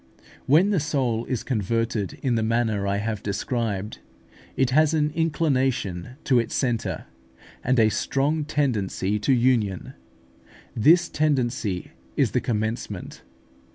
When 0.47 0.71
the 0.71 0.79
soul 0.79 1.25
is 1.25 1.43
converted 1.43 2.17
in 2.23 2.33
the 2.33 2.41
manner 2.41 2.87
I 2.87 2.97
have 2.97 3.21
described, 3.21 3.99
it 4.57 4.71
has 4.71 4.95
an 4.95 5.11
inclination 5.11 6.15
to 6.23 6.39
its 6.39 6.55
centre, 6.55 7.05
and 7.63 7.79
a 7.79 7.89
strong 7.89 8.43
tendency 8.43 9.19
to 9.19 9.31
union: 9.31 9.93
this 10.75 11.07
tendency 11.07 11.91
is 12.17 12.31
the 12.31 12.41
commencement. 12.41 13.21